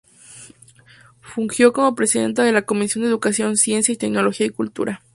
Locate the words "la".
2.51-2.63